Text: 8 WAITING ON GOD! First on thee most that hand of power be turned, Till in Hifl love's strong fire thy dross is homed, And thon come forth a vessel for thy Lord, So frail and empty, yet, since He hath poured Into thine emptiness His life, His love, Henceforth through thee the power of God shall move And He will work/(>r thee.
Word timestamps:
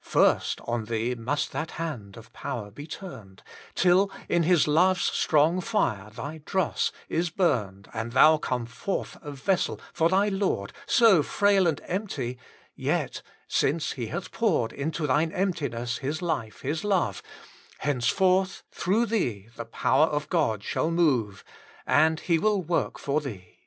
8 0.00 0.02
WAITING 0.02 0.16
ON 0.16 0.24
GOD! 0.24 0.34
First 0.40 0.60
on 0.64 0.84
thee 0.86 1.14
most 1.14 1.52
that 1.52 1.70
hand 1.70 2.16
of 2.16 2.32
power 2.32 2.72
be 2.72 2.84
turned, 2.84 3.44
Till 3.76 4.10
in 4.28 4.42
Hifl 4.42 4.66
love's 4.66 5.02
strong 5.04 5.60
fire 5.60 6.10
thy 6.10 6.38
dross 6.44 6.90
is 7.08 7.30
homed, 7.38 7.88
And 7.94 8.12
thon 8.12 8.40
come 8.40 8.66
forth 8.66 9.16
a 9.22 9.30
vessel 9.30 9.80
for 9.92 10.08
thy 10.08 10.30
Lord, 10.30 10.72
So 10.86 11.22
frail 11.22 11.68
and 11.68 11.80
empty, 11.84 12.38
yet, 12.74 13.22
since 13.46 13.92
He 13.92 14.06
hath 14.08 14.32
poured 14.32 14.72
Into 14.72 15.06
thine 15.06 15.30
emptiness 15.30 15.98
His 15.98 16.20
life, 16.20 16.62
His 16.62 16.82
love, 16.82 17.22
Henceforth 17.78 18.64
through 18.72 19.06
thee 19.06 19.48
the 19.54 19.64
power 19.66 20.06
of 20.06 20.28
God 20.28 20.64
shall 20.64 20.90
move 20.90 21.44
And 21.86 22.18
He 22.18 22.36
will 22.40 22.60
work/(>r 22.64 23.20
thee. 23.22 23.60